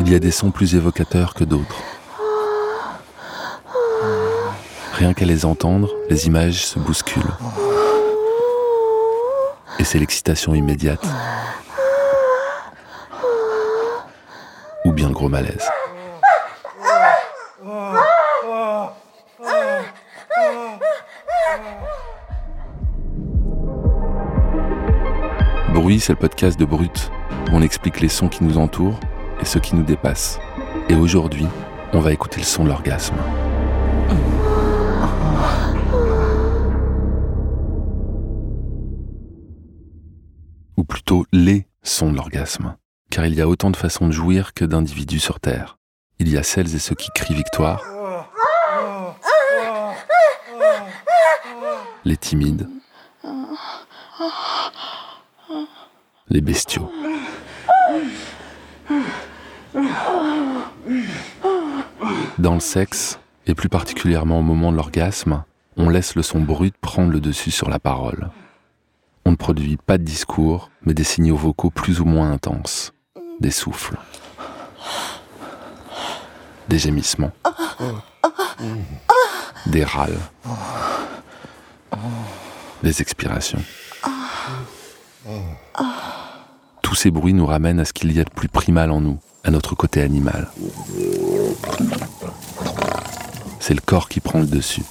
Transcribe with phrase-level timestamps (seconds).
[0.00, 1.76] il y a des sons plus évocateurs que d'autres.
[4.94, 7.22] Rien qu'à les entendre, les images se bousculent.
[9.78, 11.04] Et c'est l'excitation immédiate.
[14.86, 15.68] Ou bien gros malaise.
[25.74, 27.10] Bruit, c'est le podcast de Brut.
[27.52, 28.98] On explique les sons qui nous entourent
[29.40, 30.38] et ceux qui nous dépassent.
[30.88, 31.46] Et aujourd'hui,
[31.92, 33.16] on va écouter le son de l'orgasme.
[40.76, 42.76] Ou plutôt les sons de l'orgasme.
[43.10, 45.78] Car il y a autant de façons de jouir que d'individus sur Terre.
[46.18, 47.82] Il y a celles et ceux qui crient victoire,
[52.04, 52.68] les timides,
[56.28, 56.90] les bestiaux.
[62.38, 65.44] Dans le sexe, et plus particulièrement au moment de l'orgasme,
[65.76, 68.30] on laisse le son brut prendre le dessus sur la parole.
[69.24, 72.92] On ne produit pas de discours, mais des signaux vocaux plus ou moins intenses,
[73.40, 73.96] des souffles,
[76.68, 77.32] des gémissements,
[79.66, 80.18] des râles,
[82.82, 83.62] des expirations.
[86.82, 89.18] Tous ces bruits nous ramènent à ce qu'il y a de plus primal en nous,
[89.44, 90.48] à notre côté animal.
[93.58, 94.82] C'est le corps qui prend le dessus.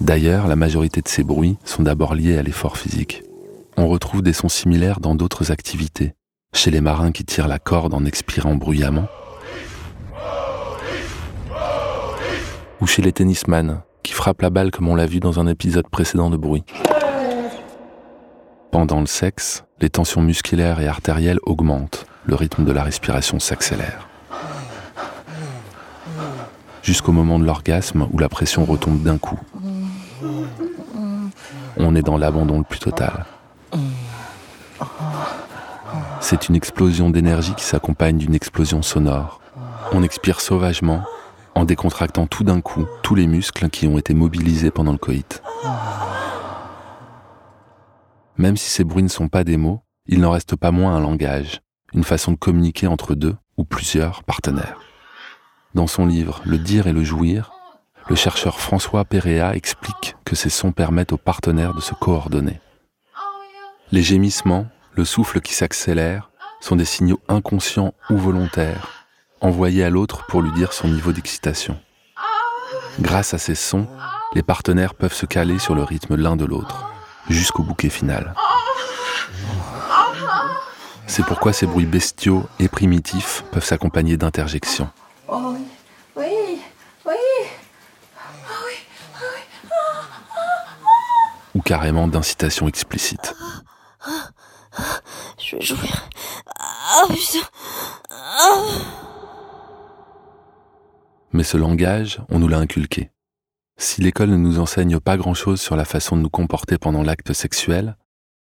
[0.00, 3.22] D'ailleurs, la majorité de ces bruits sont d'abord liés à l'effort physique.
[3.76, 6.14] On retrouve des sons similaires dans d'autres activités,
[6.54, 9.08] chez les marins qui tirent la corde en expirant bruyamment,
[12.80, 15.88] ou chez les tennisman qui frappent la balle comme on l'a vu dans un épisode
[15.88, 16.64] précédent de bruit.
[18.70, 24.08] Pendant le sexe, les tensions musculaires et artérielles augmentent, le rythme de la respiration s'accélère.
[26.82, 29.38] Jusqu'au moment de l'orgasme où la pression retombe d'un coup.
[31.76, 33.26] On est dans l'abandon le plus total.
[36.20, 39.40] C'est une explosion d'énergie qui s'accompagne d'une explosion sonore.
[39.92, 41.04] On expire sauvagement
[41.54, 45.42] en décontractant tout d'un coup tous les muscles qui ont été mobilisés pendant le coït.
[48.36, 51.00] Même si ces bruits ne sont pas des mots, il n'en reste pas moins un
[51.00, 51.62] langage,
[51.96, 54.78] une façon de communiquer entre deux ou plusieurs partenaires.
[55.74, 57.52] Dans son livre Le dire et le jouir,
[58.08, 62.60] le chercheur François Péréa explique que ces sons permettent aux partenaires de se coordonner.
[63.90, 66.30] Les gémissements, le souffle qui s'accélère,
[66.60, 69.06] sont des signaux inconscients ou volontaires,
[69.40, 71.78] envoyés à l'autre pour lui dire son niveau d'excitation.
[73.00, 73.86] Grâce à ces sons,
[74.34, 76.90] les partenaires peuvent se caler sur le rythme l'un de l'autre
[77.28, 78.34] jusqu'au bouquet final.
[81.06, 84.90] C'est pourquoi ces bruits bestiaux et primitifs peuvent s'accompagner d'interjections.
[91.54, 93.34] Ou carrément d'incitations explicites.
[95.38, 96.08] Je vais jouir.
[101.32, 103.10] Mais ce langage, on nous l'a inculqué.
[103.78, 107.32] Si l'école ne nous enseigne pas grand-chose sur la façon de nous comporter pendant l'acte
[107.32, 107.96] sexuel,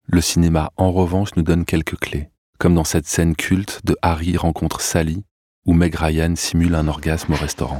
[0.06, 4.36] le cinéma en revanche nous donne quelques clés, comme dans cette scène culte de Harry
[4.36, 5.24] rencontre Sally,
[5.64, 7.78] où Meg Ryan simule un orgasme au restaurant.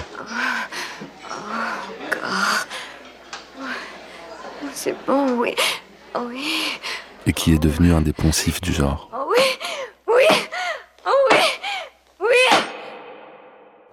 [4.73, 5.55] C'est bon, oui.
[6.19, 6.79] Oui.
[7.27, 9.11] Et qui est devenu un des poncifs du genre.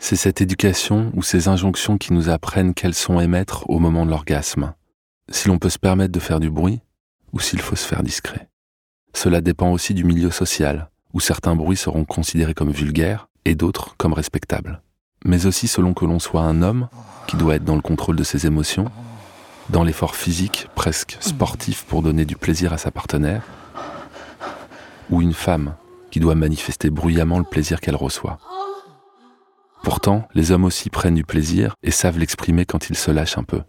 [0.08, 4.12] C'est cette éducation ou ces injonctions qui nous apprennent quels sont émettre au moment de
[4.12, 4.76] l'orgasme,
[5.32, 6.80] si l'on peut se permettre de faire du bruit
[7.34, 8.48] ou s'il faut se faire discret.
[9.16, 13.96] Cela dépend aussi du milieu social, où certains bruits seront considérés comme vulgaires et d'autres
[13.98, 14.82] comme respectables.
[15.24, 16.90] Mais aussi selon que l'on soit un homme,
[17.26, 18.92] qui doit être dans le contrôle de ses émotions,
[19.70, 23.44] dans l'effort physique presque sportif pour donner du plaisir à sa partenaire,
[25.10, 25.76] ou une femme
[26.12, 28.38] qui doit manifester bruyamment le plaisir qu'elle reçoit.
[29.82, 33.44] Pourtant, les hommes aussi prennent du plaisir et savent l'exprimer quand ils se lâchent un
[33.44, 33.62] peu.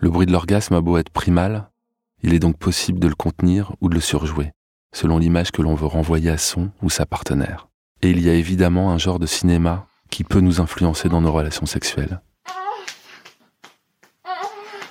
[0.00, 1.68] Le bruit de l'orgasme a beau être primal,
[2.22, 4.52] il est donc possible de le contenir ou de le surjouer,
[4.94, 7.68] selon l'image que l'on veut renvoyer à son ou sa partenaire.
[8.02, 11.32] Et il y a évidemment un genre de cinéma qui peut nous influencer dans nos
[11.32, 12.20] relations sexuelles.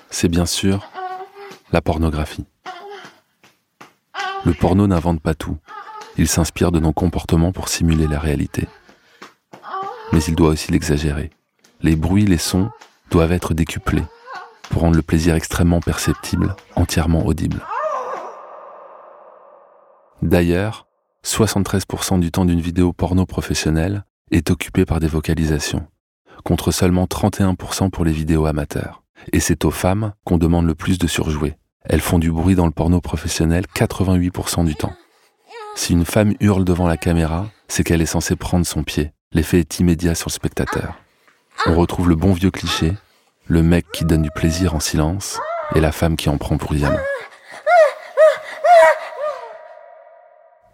[0.10, 0.90] C'est bien sûr
[1.72, 2.46] la pornographie.
[4.46, 5.58] Le porno n'invente pas tout,
[6.18, 8.68] il s'inspire de nos comportements pour simuler la réalité.
[10.14, 11.30] Mais il doit aussi l'exagérer.
[11.82, 12.70] Les bruits, les sons
[13.12, 14.04] doivent être décuplés
[14.70, 17.62] pour rendre le plaisir extrêmement perceptible, entièrement audible.
[20.22, 20.88] D'ailleurs,
[21.26, 25.88] 73% du temps d'une vidéo porno professionnelle est occupé par des vocalisations,
[26.44, 29.04] contre seulement 31% pour les vidéos amateurs.
[29.34, 31.58] Et c'est aux femmes qu'on demande le plus de surjouer.
[31.84, 34.94] Elles font du bruit dans le porno professionnel 88% du temps.
[35.76, 39.12] Si une femme hurle devant la caméra, c'est qu'elle est censée prendre son pied.
[39.32, 40.96] L'effet est immédiat sur le spectateur.
[41.66, 42.94] On retrouve le bon vieux cliché,
[43.48, 45.40] le mec qui donne du plaisir en silence
[45.74, 47.00] et la femme qui en prend bruyamment.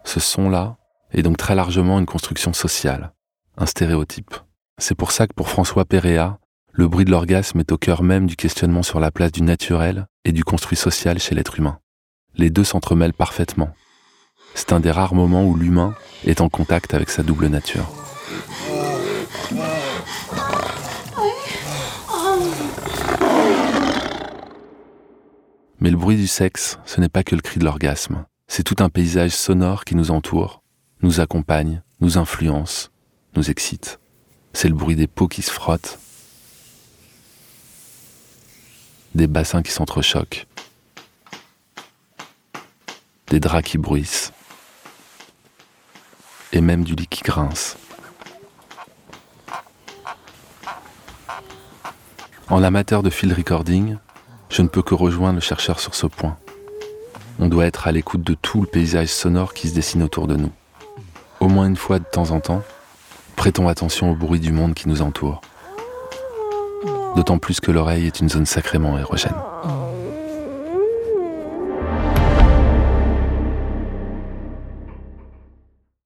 [0.04, 0.76] Ce son-là
[1.12, 3.12] est donc très largement une construction sociale,
[3.56, 4.34] un stéréotype.
[4.78, 6.38] C'est pour ça que pour François Péréa,
[6.72, 10.06] le bruit de l'orgasme est au cœur même du questionnement sur la place du naturel
[10.24, 11.78] et du construit social chez l'être humain.
[12.34, 13.70] Les deux s'entremêlent parfaitement.
[14.56, 15.94] C'est un des rares moments où l'humain
[16.26, 17.86] est en contact avec sa double nature.
[25.84, 28.24] Mais le bruit du sexe, ce n'est pas que le cri de l'orgasme.
[28.48, 30.62] C'est tout un paysage sonore qui nous entoure,
[31.02, 32.90] nous accompagne, nous influence,
[33.36, 34.00] nous excite.
[34.54, 35.98] C'est le bruit des peaux qui se frottent,
[39.14, 40.46] des bassins qui s'entrechoquent,
[43.26, 44.32] des draps qui bruissent,
[46.54, 47.76] et même du lit qui grince.
[52.48, 53.98] En amateur de field recording,
[54.54, 56.36] je ne peux que rejoindre le chercheur sur ce point.
[57.40, 60.36] On doit être à l'écoute de tout le paysage sonore qui se dessine autour de
[60.36, 60.52] nous.
[61.40, 62.62] Au moins une fois de temps en temps,
[63.34, 65.40] prêtons attention au bruit du monde qui nous entoure
[67.16, 69.34] d'autant plus que l'oreille est une zone sacrément érogène.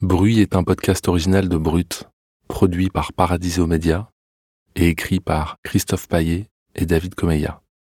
[0.00, 2.05] Bruit est un podcast original de Brut,
[2.47, 4.11] produit par Paradiso Media
[4.75, 7.61] et écrit par Christophe Paillet et David Comeya.